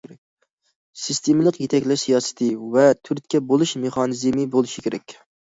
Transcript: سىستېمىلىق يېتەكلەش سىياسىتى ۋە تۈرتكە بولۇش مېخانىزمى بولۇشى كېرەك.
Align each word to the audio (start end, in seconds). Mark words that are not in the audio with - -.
سىستېمىلىق 1.01 1.59
يېتەكلەش 1.63 2.05
سىياسىتى 2.05 2.49
ۋە 2.79 2.87
تۈرتكە 3.09 3.43
بولۇش 3.53 3.75
مېخانىزمى 3.85 4.49
بولۇشى 4.59 4.87
كېرەك. 4.89 5.19